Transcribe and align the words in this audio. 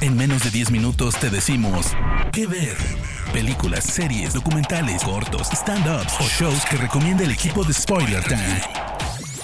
En 0.00 0.16
menos 0.16 0.42
de 0.44 0.50
10 0.50 0.70
minutos 0.70 1.14
te 1.18 1.30
decimos 1.30 1.92
qué 2.32 2.46
ver. 2.46 2.76
Películas, 3.32 3.84
series, 3.84 4.34
documentales, 4.34 5.02
cortos, 5.02 5.48
stand-ups 5.50 6.14
o 6.20 6.24
shows 6.24 6.64
que 6.70 6.76
recomienda 6.76 7.24
el 7.24 7.30
equipo 7.30 7.64
de 7.64 7.72
Spoiler 7.72 8.22
Time. 8.24 8.60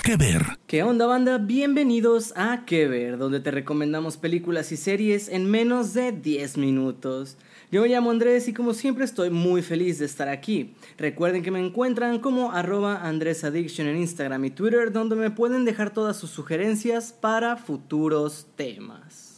¿Qué 0.02 0.16
ver? 0.16 0.44
¿Qué 0.66 0.82
onda 0.82 1.06
banda? 1.06 1.38
Bienvenidos 1.38 2.32
a 2.36 2.64
¿Qué 2.66 2.88
ver? 2.88 3.18
Donde 3.18 3.40
te 3.40 3.50
recomendamos 3.50 4.16
películas 4.16 4.72
y 4.72 4.76
series 4.76 5.28
en 5.28 5.50
menos 5.50 5.94
de 5.94 6.12
10 6.12 6.56
minutos. 6.58 7.36
Yo 7.70 7.82
me 7.82 7.88
llamo 7.88 8.10
Andrés 8.10 8.48
y 8.48 8.52
como 8.52 8.74
siempre 8.74 9.04
estoy 9.04 9.30
muy 9.30 9.62
feliz 9.62 9.98
de 9.98 10.06
estar 10.06 10.28
aquí. 10.28 10.74
Recuerden 10.98 11.42
que 11.42 11.50
me 11.50 11.64
encuentran 11.64 12.18
como 12.18 12.52
arroba 12.52 13.06
AndrésAddiction 13.06 13.86
en 13.86 13.98
Instagram 13.98 14.44
y 14.46 14.50
Twitter 14.50 14.92
donde 14.92 15.16
me 15.16 15.30
pueden 15.30 15.64
dejar 15.64 15.90
todas 15.90 16.16
sus 16.16 16.30
sugerencias 16.30 17.12
para 17.12 17.56
futuros 17.56 18.46
temas. 18.56 19.29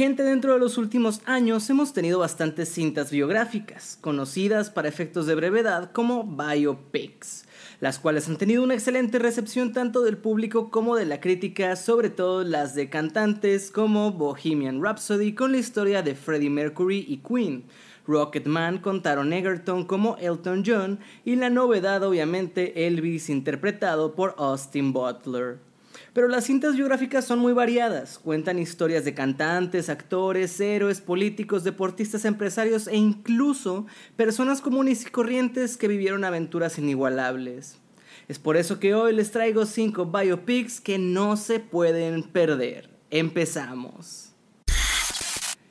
Gente, 0.00 0.22
dentro 0.22 0.54
de 0.54 0.58
los 0.58 0.78
últimos 0.78 1.20
años 1.26 1.68
hemos 1.68 1.92
tenido 1.92 2.20
bastantes 2.20 2.70
cintas 2.70 3.10
biográficas, 3.10 3.98
conocidas 4.00 4.70
para 4.70 4.88
efectos 4.88 5.26
de 5.26 5.34
brevedad 5.34 5.92
como 5.92 6.24
biopics, 6.24 7.44
las 7.80 7.98
cuales 7.98 8.26
han 8.26 8.38
tenido 8.38 8.62
una 8.62 8.72
excelente 8.72 9.18
recepción 9.18 9.74
tanto 9.74 10.00
del 10.00 10.16
público 10.16 10.70
como 10.70 10.96
de 10.96 11.04
la 11.04 11.20
crítica, 11.20 11.76
sobre 11.76 12.08
todo 12.08 12.44
las 12.44 12.74
de 12.74 12.88
cantantes 12.88 13.70
como 13.70 14.10
Bohemian 14.12 14.82
Rhapsody 14.82 15.34
con 15.34 15.52
la 15.52 15.58
historia 15.58 16.00
de 16.00 16.14
Freddie 16.14 16.48
Mercury 16.48 17.04
y 17.06 17.18
Queen, 17.18 17.64
Rocketman 18.06 18.78
con 18.78 19.02
Taron 19.02 19.34
Egerton 19.34 19.84
como 19.84 20.16
Elton 20.16 20.62
John 20.64 20.98
y 21.26 21.36
la 21.36 21.50
novedad 21.50 22.02
obviamente 22.04 22.86
Elvis 22.86 23.28
interpretado 23.28 24.14
por 24.14 24.34
Austin 24.38 24.94
Butler. 24.94 25.69
Pero 26.12 26.26
las 26.26 26.44
cintas 26.44 26.74
biográficas 26.74 27.24
son 27.24 27.38
muy 27.38 27.52
variadas, 27.52 28.18
cuentan 28.18 28.58
historias 28.58 29.04
de 29.04 29.14
cantantes, 29.14 29.88
actores, 29.88 30.60
héroes, 30.60 31.00
políticos, 31.00 31.62
deportistas, 31.62 32.24
empresarios 32.24 32.88
e 32.88 32.96
incluso 32.96 33.86
personas 34.16 34.60
comunes 34.60 35.06
y 35.06 35.10
corrientes 35.10 35.76
que 35.76 35.86
vivieron 35.88 36.24
aventuras 36.24 36.78
inigualables. 36.78 37.78
Es 38.26 38.38
por 38.38 38.56
eso 38.56 38.80
que 38.80 38.94
hoy 38.94 39.12
les 39.14 39.30
traigo 39.30 39.66
5 39.66 40.06
biopics 40.06 40.80
que 40.80 40.98
no 40.98 41.36
se 41.36 41.60
pueden 41.60 42.24
perder. 42.24 42.90
Empezamos. 43.10 44.30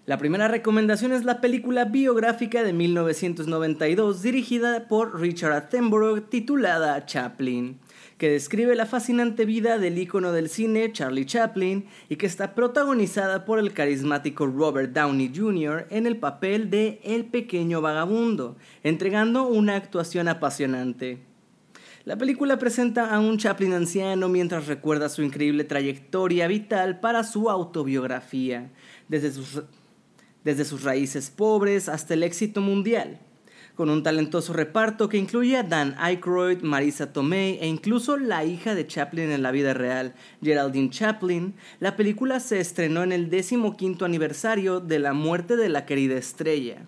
La 0.06 0.18
primera 0.18 0.48
recomendación 0.48 1.12
es 1.12 1.24
la 1.24 1.40
película 1.40 1.86
biográfica 1.86 2.64
de 2.64 2.74
1992 2.74 4.24
dirigida 4.24 4.88
por 4.88 5.20
Richard 5.22 5.52
Attenborough 5.52 6.22
titulada 6.30 7.06
Chaplin 7.06 7.80
que 8.20 8.30
describe 8.30 8.76
la 8.76 8.86
fascinante 8.86 9.46
vida 9.46 9.80
del 9.80 9.98
ícono 9.98 10.34
del 10.34 10.50
cine 10.50 10.92
Charlie 10.92 11.26
Chaplin 11.26 11.86
y 12.10 12.18
que 12.18 12.26
está 12.26 12.54
protagonizada 12.54 13.46
por 13.46 13.60
el 13.60 13.72
carismático 13.72 14.46
Robert 14.46 14.92
Downey 14.92 15.32
Jr. 15.34 15.88
en 15.90 16.06
el 16.06 16.18
papel 16.18 16.70
de 16.70 17.00
El 17.06 17.26
pequeño 17.28 17.80
vagabundo, 17.80 18.58
entregando 18.84 19.48
una 19.48 19.78
actuación 19.78 20.28
apasionante. 20.28 21.20
La 22.04 22.18
película 22.18 22.60
presenta 22.60 23.16
a 23.16 23.22
un 23.22 23.38
Chaplin 23.38 23.72
anciano 23.72 24.28
mientras 24.28 24.68
recuerda 24.68 25.08
su 25.08 25.24
increíble 25.24 25.64
trayectoria 25.64 26.48
vital 26.50 27.00
para 27.00 27.24
su 27.24 27.50
autobiografía, 27.50 28.70
desde 29.08 29.32
sus, 29.32 29.64
desde 30.44 30.66
sus 30.66 30.84
raíces 30.84 31.30
pobres 31.30 31.88
hasta 31.88 32.16
el 32.16 32.24
éxito 32.24 32.60
mundial 32.60 33.22
con 33.80 33.90
un 33.90 34.04
talentoso 34.04 34.52
reparto 34.52 35.08
que 35.08 35.16
incluye 35.16 35.56
a 35.56 35.64
Dan 35.64 35.96
Aykroyd, 36.00 36.64
Marisa 36.64 37.14
Tomei 37.14 37.60
e 37.62 37.68
incluso 37.68 38.18
la 38.18 38.44
hija 38.44 38.76
de 38.76 38.86
Chaplin 38.86 39.32
en 39.32 39.42
la 39.42 39.52
vida 39.52 39.74
real, 39.74 40.16
Geraldine 40.44 40.90
Chaplin, 40.90 41.56
la 41.80 41.96
película 41.96 42.42
se 42.42 42.60
estrenó 42.60 43.04
en 43.04 43.14
el 43.14 43.30
15 43.30 44.04
aniversario 44.04 44.82
de 44.82 45.00
la 45.00 45.14
muerte 45.14 45.56
de 45.56 45.70
la 45.70 45.86
querida 45.86 46.18
estrella. 46.18 46.88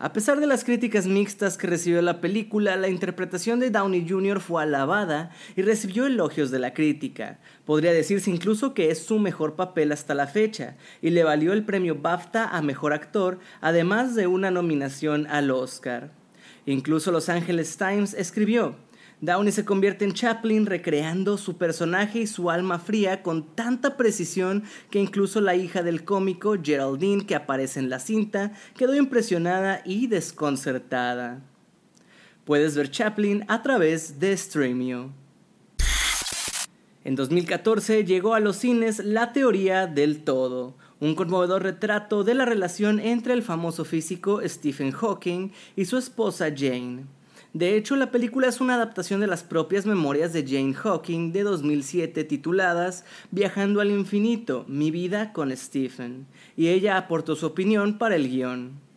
A 0.00 0.12
pesar 0.12 0.38
de 0.38 0.46
las 0.46 0.62
críticas 0.62 1.08
mixtas 1.08 1.58
que 1.58 1.66
recibió 1.66 2.00
la 2.02 2.20
película, 2.20 2.76
la 2.76 2.88
interpretación 2.88 3.58
de 3.58 3.70
Downey 3.70 4.06
Jr. 4.08 4.38
fue 4.38 4.62
alabada 4.62 5.32
y 5.56 5.62
recibió 5.62 6.06
elogios 6.06 6.52
de 6.52 6.60
la 6.60 6.72
crítica. 6.72 7.40
Podría 7.64 7.92
decirse 7.92 8.30
incluso 8.30 8.74
que 8.74 8.92
es 8.92 9.02
su 9.04 9.18
mejor 9.18 9.56
papel 9.56 9.90
hasta 9.90 10.14
la 10.14 10.28
fecha, 10.28 10.76
y 11.02 11.10
le 11.10 11.24
valió 11.24 11.52
el 11.52 11.64
premio 11.64 11.96
BAFTA 11.96 12.44
a 12.44 12.62
Mejor 12.62 12.92
Actor, 12.92 13.40
además 13.60 14.14
de 14.14 14.28
una 14.28 14.52
nominación 14.52 15.26
al 15.26 15.50
Oscar. 15.50 16.12
Incluso 16.64 17.10
Los 17.10 17.28
Angeles 17.28 17.76
Times 17.76 18.14
escribió, 18.14 18.76
Downey 19.20 19.50
se 19.50 19.64
convierte 19.64 20.04
en 20.04 20.12
Chaplin 20.12 20.64
recreando 20.64 21.38
su 21.38 21.56
personaje 21.56 22.20
y 22.20 22.26
su 22.28 22.50
alma 22.50 22.78
fría 22.78 23.22
con 23.22 23.54
tanta 23.56 23.96
precisión 23.96 24.62
que 24.90 25.00
incluso 25.00 25.40
la 25.40 25.56
hija 25.56 25.82
del 25.82 26.04
cómico, 26.04 26.54
Geraldine, 26.62 27.26
que 27.26 27.34
aparece 27.34 27.80
en 27.80 27.90
la 27.90 27.98
cinta, 27.98 28.52
quedó 28.76 28.94
impresionada 28.94 29.82
y 29.84 30.06
desconcertada. 30.06 31.42
Puedes 32.44 32.76
ver 32.76 32.92
Chaplin 32.92 33.44
a 33.48 33.62
través 33.62 34.20
de 34.20 34.36
Streamio. 34.36 35.12
En 37.02 37.16
2014 37.16 38.04
llegó 38.04 38.34
a 38.34 38.40
los 38.40 38.56
cines 38.56 39.00
La 39.00 39.32
teoría 39.32 39.88
del 39.88 40.22
todo, 40.22 40.76
un 41.00 41.16
conmovedor 41.16 41.64
retrato 41.64 42.22
de 42.22 42.34
la 42.34 42.44
relación 42.44 43.00
entre 43.00 43.32
el 43.32 43.42
famoso 43.42 43.84
físico 43.84 44.40
Stephen 44.44 44.92
Hawking 44.92 45.50
y 45.74 45.86
su 45.86 45.96
esposa 45.98 46.50
Jane. 46.56 47.17
De 47.58 47.76
hecho, 47.76 47.96
la 47.96 48.12
película 48.12 48.46
es 48.46 48.60
una 48.60 48.76
adaptación 48.76 49.18
de 49.20 49.26
las 49.26 49.42
propias 49.42 49.84
memorias 49.84 50.32
de 50.32 50.46
Jane 50.46 50.74
Hawking 50.74 51.32
de 51.32 51.42
2007 51.42 52.22
tituladas 52.22 53.04
Viajando 53.32 53.80
al 53.80 53.90
infinito, 53.90 54.64
mi 54.68 54.92
vida 54.92 55.32
con 55.32 55.50
Stephen, 55.56 56.28
y 56.56 56.68
ella 56.68 56.96
aportó 56.96 57.34
su 57.34 57.46
opinión 57.46 57.98
para 57.98 58.14
el 58.14 58.28
guion. 58.28 58.87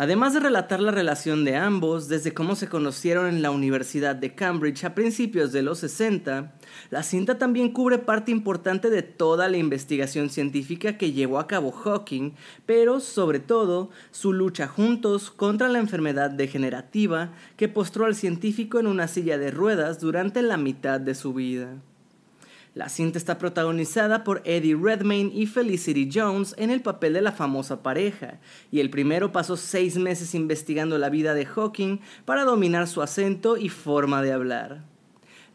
Además 0.00 0.32
de 0.32 0.40
relatar 0.40 0.80
la 0.80 0.92
relación 0.92 1.44
de 1.44 1.56
ambos 1.56 2.08
desde 2.08 2.32
cómo 2.32 2.56
se 2.56 2.70
conocieron 2.70 3.26
en 3.26 3.42
la 3.42 3.50
Universidad 3.50 4.16
de 4.16 4.34
Cambridge 4.34 4.82
a 4.84 4.94
principios 4.94 5.52
de 5.52 5.60
los 5.60 5.80
60, 5.80 6.54
la 6.88 7.02
cinta 7.02 7.36
también 7.36 7.70
cubre 7.70 7.98
parte 7.98 8.30
importante 8.30 8.88
de 8.88 9.02
toda 9.02 9.50
la 9.50 9.58
investigación 9.58 10.30
científica 10.30 10.96
que 10.96 11.12
llevó 11.12 11.38
a 11.38 11.46
cabo 11.46 11.70
Hawking, 11.70 12.32
pero 12.64 13.00
sobre 13.00 13.40
todo 13.40 13.90
su 14.10 14.32
lucha 14.32 14.68
juntos 14.68 15.30
contra 15.30 15.68
la 15.68 15.80
enfermedad 15.80 16.30
degenerativa 16.30 17.34
que 17.58 17.68
postró 17.68 18.06
al 18.06 18.14
científico 18.14 18.80
en 18.80 18.86
una 18.86 19.06
silla 19.06 19.36
de 19.36 19.50
ruedas 19.50 20.00
durante 20.00 20.40
la 20.40 20.56
mitad 20.56 20.98
de 20.98 21.14
su 21.14 21.34
vida. 21.34 21.76
La 22.72 22.88
cinta 22.88 23.18
está 23.18 23.36
protagonizada 23.36 24.22
por 24.22 24.42
Eddie 24.44 24.76
Redmayne 24.80 25.32
y 25.34 25.46
Felicity 25.46 26.08
Jones 26.12 26.54
en 26.56 26.70
el 26.70 26.82
papel 26.82 27.14
de 27.14 27.20
la 27.20 27.32
famosa 27.32 27.82
pareja, 27.82 28.38
y 28.70 28.78
el 28.78 28.90
primero 28.90 29.32
pasó 29.32 29.56
seis 29.56 29.96
meses 29.96 30.36
investigando 30.36 30.96
la 30.96 31.10
vida 31.10 31.34
de 31.34 31.46
Hawking 31.46 31.98
para 32.24 32.44
dominar 32.44 32.86
su 32.86 33.02
acento 33.02 33.56
y 33.56 33.70
forma 33.70 34.22
de 34.22 34.32
hablar. 34.32 34.84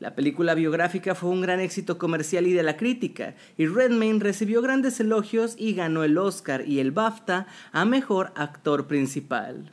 La 0.02 0.14
película 0.14 0.56
biográfica 0.56 1.16
fue 1.16 1.30
un 1.30 1.40
gran 1.40 1.62
éxito 1.62 1.98
comercial 1.98 2.48
y 2.48 2.54
de 2.54 2.64
la 2.64 2.76
crítica, 2.76 3.36
y 3.58 3.66
Redmayne 3.66 4.20
recibió 4.20 4.62
grandes 4.62 5.00
elogios 5.00 5.56
y 5.58 5.74
ganó 5.74 6.04
el 6.04 6.18
Oscar 6.18 6.68
y 6.68 6.80
el 6.80 6.92
BAFTA 6.92 7.48
a 7.72 7.86
Mejor 7.86 8.34
Actor 8.36 8.88
Principal. 8.88 9.72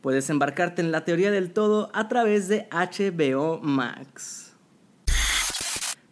Puedes 0.00 0.30
embarcarte 0.30 0.80
en 0.80 0.92
la 0.92 1.04
teoría 1.04 1.30
del 1.30 1.52
todo 1.52 1.90
a 1.92 2.08
través 2.08 2.48
de 2.48 2.68
HBO 2.70 3.60
Max. 3.60 4.53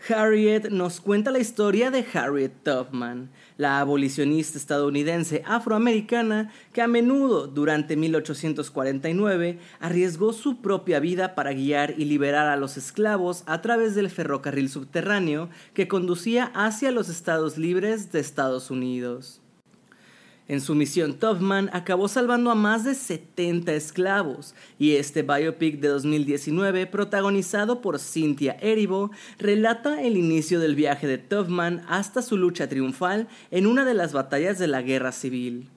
Harriet 0.09 0.71
nos 0.71 1.01
cuenta 1.01 1.31
la 1.31 1.39
historia 1.39 1.93
de 1.93 2.05
Harriet 2.13 2.65
Tubman, 2.65 3.31
la 3.57 3.79
abolicionista 3.79 4.59
estadounidense 4.59 5.45
afroamericana 5.47 6.51
que 6.73 6.83
a 6.83 6.89
menudo 6.89 7.47
durante 7.47 7.97
1849 7.97 9.59
arriesgó 9.79 10.33
su 10.33 10.61
propia 10.61 10.99
vida 10.99 11.37
para 11.37 11.53
guiar 11.53 11.95
y 11.99 12.07
liberar 12.07 12.49
a 12.49 12.57
los 12.57 12.77
esclavos 12.77 13.45
a 13.47 13.61
través 13.63 13.95
del 13.95 14.11
ferrocarril 14.11 14.69
subterráneo 14.69 15.51
que 15.73 15.87
conducía 15.87 16.51
hacia 16.55 16.91
los 16.91 17.09
estados 17.09 17.57
libres 17.57 18.11
de 18.11 18.19
Estados 18.19 18.71
Unidos. 18.71 19.42
En 20.49 20.61
su 20.61 20.75
misión, 20.75 21.15
Tubman 21.15 21.71
acabó 21.73 22.09
salvando 22.09 22.51
a 22.51 22.57
más 22.57 22.85
de 22.85 22.97
70 22.97 23.73
esclavos, 23.75 24.55
y 24.77 24.97
este 24.97 25.23
biopic 25.23 25.79
de 25.79 25.89
2019, 25.89 26.87
protagonizado 26.89 27.81
por 27.81 28.01
Cynthia 28.01 28.57
Erivo, 28.61 29.13
relata 29.39 30.03
el 30.03 30.17
inicio 30.17 30.59
del 30.59 30.75
viaje 30.75 31.07
de 31.07 31.19
Tubman 31.19 31.85
hasta 31.89 32.23
su 32.23 32.37
lucha 32.37 32.69
triunfal 32.69 33.29
en 33.53 33.67
una 33.67 33.85
de 33.85 33.95
las 33.95 34.13
batallas 34.13 34.59
de 34.59 34.67
la 34.67 34.83
Guerra 34.83 35.13
Civil. 35.13 35.69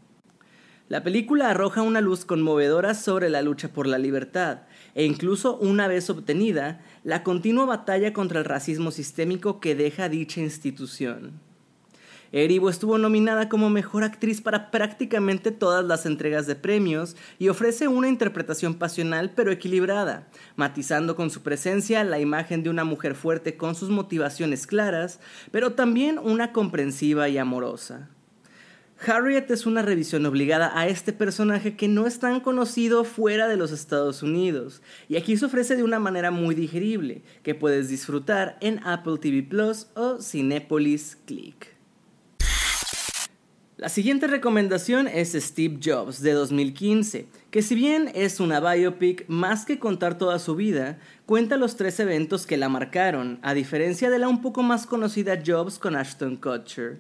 La 0.90 1.04
película 1.04 1.52
arroja 1.52 1.84
una 1.84 2.02
luz 2.02 2.26
conmovedora 2.26 2.96
sobre 2.96 3.30
la 3.30 3.44
lucha 3.44 3.70
por 3.70 3.86
la 3.86 4.00
libertad, 4.00 4.62
e 4.96 5.06
incluso 5.06 5.58
una 5.58 5.88
vez 5.88 6.10
obtenida, 6.10 6.82
la 7.04 7.22
continua 7.24 7.66
batalla 7.66 8.14
contra 8.14 8.40
el 8.40 8.46
racismo 8.46 8.90
sistémico 8.90 9.60
que 9.60 9.76
deja 9.76 10.10
dicha 10.10 10.42
institución. 10.42 11.45
Erivo 12.36 12.70
estuvo 12.70 12.98
nominada 12.98 13.48
como 13.48 13.70
mejor 13.70 14.04
actriz 14.04 14.42
para 14.42 14.70
prácticamente 14.70 15.52
todas 15.52 15.86
las 15.86 16.06
entregas 16.06 16.46
de 16.48 16.58
premios 16.58 17.16
y 17.40 17.48
ofrece 17.48 17.88
una 17.88 18.10
interpretación 18.10 18.74
pasional 18.74 19.32
pero 19.34 19.54
equilibrada, 19.54 20.28
matizando 20.58 21.16
con 21.16 21.30
su 21.30 21.44
presencia 21.44 22.04
la 22.04 22.20
imagen 22.20 22.62
de 22.62 22.70
una 22.70 22.84
mujer 22.84 23.16
fuerte 23.16 23.56
con 23.56 23.74
sus 23.74 23.90
motivaciones 23.90 24.68
claras, 24.68 25.22
pero 25.52 25.76
también 25.76 26.20
una 26.20 26.52
comprensiva 26.52 27.30
y 27.30 27.38
amorosa. 27.38 28.10
Harriet 29.08 29.50
es 29.50 29.66
una 29.66 29.82
revisión 29.82 30.26
obligada 30.26 30.78
a 30.78 30.90
este 30.90 31.14
personaje 31.14 31.78
que 31.78 31.88
no 31.88 32.06
es 32.06 32.20
tan 32.20 32.42
conocido 32.42 33.06
fuera 33.06 33.48
de 33.48 33.56
los 33.56 33.72
Estados 33.72 34.24
Unidos, 34.24 34.82
y 35.08 35.16
aquí 35.16 35.38
se 35.38 35.46
ofrece 35.46 35.78
de 35.78 35.84
una 35.84 36.00
manera 36.00 36.32
muy 36.32 36.54
digerible, 36.54 37.24
que 37.44 37.56
puedes 37.56 37.88
disfrutar 37.88 38.58
en 38.60 38.86
Apple 38.86 39.20
TV 39.22 39.42
Plus 39.42 39.88
o 39.96 40.22
Cinepolis 40.22 41.18
Click. 41.26 41.75
La 43.78 43.90
siguiente 43.90 44.28
recomendación 44.28 45.10
es 45.10 45.34
Steve 45.34 45.80
Jobs 45.84 46.22
de 46.22 46.32
2015, 46.32 47.28
que 47.52 47.62
si 47.62 47.76
bien 47.76 48.10
es 48.16 48.40
una 48.40 48.62
biopic, 48.62 49.26
más 49.28 49.66
que 49.66 49.80
contar 49.80 50.18
toda 50.18 50.40
su 50.40 50.56
vida, 50.56 50.98
cuenta 51.26 51.58
los 51.58 51.76
tres 51.76 52.00
eventos 52.00 52.48
que 52.48 52.56
la 52.56 52.70
marcaron, 52.70 53.38
a 53.42 53.54
diferencia 53.54 54.10
de 54.10 54.18
la 54.18 54.30
un 54.30 54.42
poco 54.42 54.64
más 54.64 54.86
conocida 54.86 55.42
Jobs 55.46 55.78
con 55.78 55.98
Ashton 55.98 56.38
Kutcher. 56.38 57.00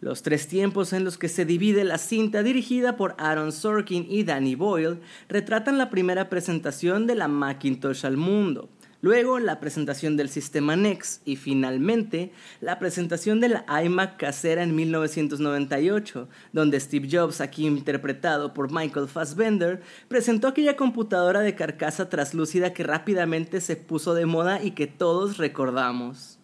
Los 0.00 0.22
tres 0.22 0.48
tiempos 0.48 0.92
en 0.92 1.04
los 1.04 1.18
que 1.18 1.28
se 1.28 1.44
divide 1.44 1.84
la 1.84 1.98
cinta 1.98 2.42
dirigida 2.42 2.96
por 2.96 3.14
Aaron 3.16 3.52
Sorkin 3.52 4.06
y 4.10 4.24
Danny 4.24 4.56
Boyle 4.56 4.98
retratan 5.28 5.78
la 5.78 5.88
primera 5.88 6.28
presentación 6.28 7.06
de 7.06 7.14
la 7.14 7.28
Macintosh 7.28 8.04
al 8.04 8.16
mundo, 8.16 8.68
luego 9.06 9.38
la 9.38 9.60
presentación 9.60 10.16
del 10.16 10.28
sistema 10.28 10.74
NEX 10.74 11.20
y 11.24 11.36
finalmente 11.36 12.32
la 12.60 12.80
presentación 12.80 13.38
de 13.38 13.50
la 13.50 13.64
iMac 13.84 14.16
casera 14.16 14.64
en 14.64 14.74
1998, 14.74 16.28
donde 16.52 16.80
Steve 16.80 17.06
Jobs, 17.08 17.40
aquí 17.40 17.68
interpretado 17.68 18.52
por 18.52 18.72
Michael 18.72 19.06
Fassbender, 19.06 19.80
presentó 20.08 20.48
aquella 20.48 20.74
computadora 20.74 21.38
de 21.38 21.54
carcasa 21.54 22.08
traslúcida 22.08 22.72
que 22.72 22.82
rápidamente 22.82 23.60
se 23.60 23.76
puso 23.76 24.12
de 24.12 24.26
moda 24.26 24.60
y 24.60 24.72
que 24.72 24.88
todos 24.88 25.36
recordamos. 25.36 26.40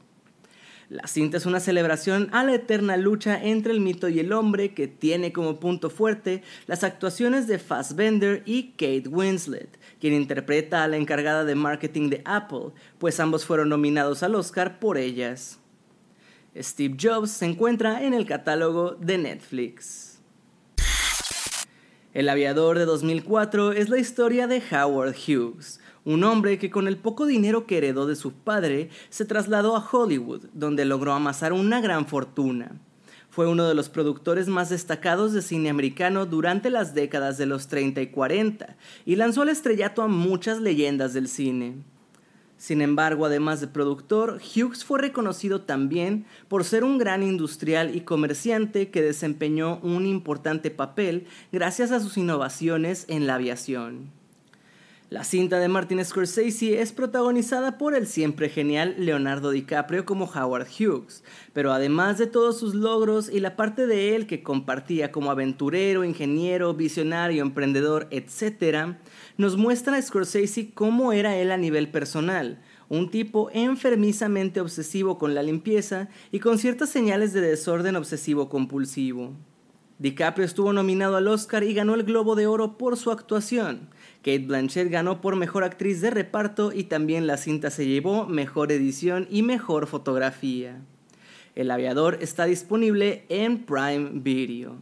La 0.93 1.07
cinta 1.07 1.39
es 1.39 1.47
una 1.47 1.59
celebración 1.59 2.29
a 2.33 2.45
la 2.45 2.53
eterna 2.53 2.99
lucha 2.99 3.43
entre 3.43 3.73
el 3.73 3.81
mito 3.81 4.11
y 4.11 4.21
el 4.21 4.31
hombre 4.31 4.75
que 4.75 4.89
tiene 4.89 5.33
como 5.33 5.59
punto 5.59 5.89
fuerte 5.89 6.43
las 6.67 6.85
actuaciones 6.85 7.47
de 7.47 7.59
Fassbender 7.59 8.43
y 8.45 8.73
Kate 8.73 9.09
Winslet, 9.09 9.79
quien 9.99 10.13
interpreta 10.13 10.85
a 10.85 10.89
la 10.89 10.99
encargada 10.99 11.47
de 11.47 11.55
marketing 11.55 12.11
de 12.11 12.21
Apple, 12.27 12.73
pues 12.99 13.21
ambos 13.21 13.47
fueron 13.47 13.71
nominados 13.71 14.23
al 14.23 14.35
Oscar 14.35 14.81
por 14.81 14.99
ellas. 14.99 15.59
Steve 16.55 16.95
Jobs 17.01 17.31
se 17.31 17.47
encuentra 17.47 18.05
en 18.05 18.13
el 18.13 18.27
catálogo 18.27 18.91
de 18.91 19.17
Netflix. 19.17 20.12
El 22.15 22.29
aviador 22.29 22.79
de 22.79 22.85
2004 22.85 23.73
es 23.73 23.89
la 23.89 23.99
historia 23.99 24.47
de 24.47 24.63
Howard 24.71 25.15
Hughes, 25.15 25.81
un 26.05 26.25
hombre 26.25 26.59
que 26.59 26.71
con 26.71 26.87
el 26.87 26.99
poco 26.99 27.25
dinero 27.25 27.67
que 27.67 27.79
heredó 27.79 28.07
de 28.07 28.17
su 28.17 28.35
padre 28.35 28.91
se 29.09 29.25
trasladó 29.25 29.77
a 29.77 29.89
Hollywood, 29.91 30.43
donde 30.53 30.85
logró 30.85 31.15
amasar 31.15 31.55
una 31.55 31.81
gran 31.81 32.07
fortuna. 32.07 32.73
Fue 33.31 33.47
uno 33.47 33.67
de 33.67 33.75
los 33.75 33.89
productores 33.89 34.47
más 34.49 34.69
destacados 34.69 35.33
de 35.33 35.41
cine 35.41 35.71
americano 35.71 36.27
durante 36.27 36.69
las 36.69 36.95
décadas 36.95 37.39
de 37.39 37.47
los 37.47 37.69
30 37.69 38.03
y 38.03 38.09
40 38.09 38.77
y 39.07 39.17
lanzó 39.17 39.41
al 39.41 39.49
estrellato 39.49 40.03
a 40.03 40.07
muchas 40.07 40.61
leyendas 40.61 41.15
del 41.15 41.29
cine. 41.29 41.77
Sin 42.63 42.81
embargo, 42.81 43.27
además 43.27 43.61
de 43.61 43.67
productor, 43.67 44.41
Hughes 44.41 44.85
fue 44.85 45.01
reconocido 45.01 45.63
también 45.63 46.27
por 46.47 46.63
ser 46.63 46.85
un 46.85 46.97
gran 46.97 47.25
industrial 47.25 47.97
y 47.97 48.03
comerciante 48.03 48.89
que 48.89 49.03
desempeñó 49.03 49.81
un 49.83 50.07
importante 50.07 50.71
papel 50.71 51.27
gracias 51.51 51.91
a 51.91 51.99
sus 51.99 52.17
innovaciones 52.17 53.05
en 53.09 53.27
la 53.27 53.35
aviación. 53.35 54.22
La 55.13 55.25
cinta 55.25 55.59
de 55.59 55.69
Martin 55.69 56.03
Scorsese 56.03 56.81
es 56.81 56.91
protagonizada 56.93 57.77
por 57.77 57.95
el 57.95 58.07
siempre 58.07 58.49
genial 58.49 58.95
Leonardo 58.97 59.51
DiCaprio 59.51 60.07
como 60.07 60.25
Howard 60.25 60.69
Hughes, 60.69 61.23
pero 61.53 61.71
además 61.71 62.17
de 62.17 62.27
todos 62.27 62.59
sus 62.59 62.75
logros 62.75 63.29
y 63.29 63.41
la 63.41 63.55
parte 63.55 63.87
de 63.87 64.17
él 64.17 64.27
que 64.27 64.43
compartía 64.43 65.13
como 65.13 65.31
aventurero, 65.31 66.03
ingeniero, 66.03 66.73
visionario, 66.73 67.43
emprendedor, 67.43 68.09
etc., 68.11 68.97
nos 69.37 69.59
muestra 69.59 69.99
a 69.99 70.01
Scorsese 70.01 70.71
cómo 70.73 71.13
era 71.13 71.37
él 71.37 71.53
a 71.53 71.59
nivel 71.59 71.91
personal, 71.91 72.63
un 72.89 73.11
tipo 73.11 73.51
enfermizamente 73.53 74.63
obsesivo 74.63 75.19
con 75.19 75.35
la 75.35 75.43
limpieza 75.43 76.09
y 76.31 76.39
con 76.39 76.57
ciertas 76.57 76.89
señales 76.89 77.35
de 77.35 77.43
desorden 77.43 77.97
obsesivo 77.97 78.49
compulsivo. 78.49 79.35
DiCaprio 80.03 80.45
estuvo 80.45 80.73
nominado 80.73 81.15
al 81.15 81.29
Oscar 81.29 81.63
y 81.63 81.75
ganó 81.75 81.95
el 81.95 82.03
Globo 82.03 82.35
de 82.35 82.49
Oro 82.49 82.77
por 82.77 82.97
su 82.97 83.13
actuación. 83.13 83.89
Kate 84.17 84.41
Blanchett 84.41 84.91
ganó 84.91 85.21
por 85.21 85.37
Mejor 85.37 85.63
Actriz 85.63 86.01
de 86.01 86.11
Reparto 86.11 86.73
y 86.73 86.83
también 86.83 87.29
la 87.29 87.37
cinta 87.37 87.71
se 87.71 87.87
llevó 87.87 88.27
Mejor 88.27 88.73
Edición 88.73 89.29
y 89.31 89.43
Mejor 89.43 89.87
Fotografía. 89.87 90.81
El 91.55 91.71
aviador 91.71 92.19
está 92.21 92.47
disponible 92.47 93.25
en 93.29 93.59
Prime 93.59 94.11
Video. 94.15 94.75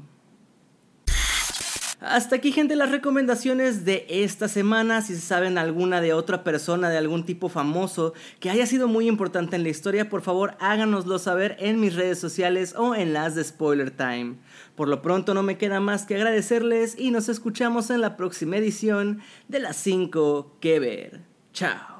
Hasta 2.00 2.36
aquí, 2.36 2.50
gente, 2.50 2.76
las 2.76 2.90
recomendaciones 2.90 3.84
de 3.84 4.06
esta 4.08 4.48
semana. 4.48 5.02
Si 5.02 5.16
saben 5.16 5.58
alguna 5.58 6.00
de 6.00 6.14
otra 6.14 6.42
persona, 6.42 6.88
de 6.88 6.96
algún 6.96 7.26
tipo 7.26 7.50
famoso 7.50 8.14
que 8.40 8.48
haya 8.48 8.66
sido 8.66 8.88
muy 8.88 9.06
importante 9.06 9.56
en 9.56 9.62
la 9.62 9.68
historia, 9.68 10.08
por 10.08 10.22
favor 10.22 10.56
háganoslo 10.60 11.18
saber 11.18 11.56
en 11.60 11.78
mis 11.78 11.94
redes 11.94 12.18
sociales 12.18 12.74
o 12.74 12.94
en 12.94 13.12
las 13.12 13.34
de 13.34 13.44
Spoiler 13.44 13.90
Time. 13.90 14.36
Por 14.76 14.88
lo 14.88 15.02
pronto 15.02 15.34
no 15.34 15.42
me 15.42 15.58
queda 15.58 15.78
más 15.80 16.06
que 16.06 16.16
agradecerles 16.16 16.98
y 16.98 17.10
nos 17.10 17.28
escuchamos 17.28 17.90
en 17.90 18.00
la 18.00 18.16
próxima 18.16 18.56
edición 18.56 19.20
de 19.48 19.60
las 19.60 19.76
5 19.76 20.56
que 20.58 20.80
ver. 20.80 21.20
Chao. 21.52 21.99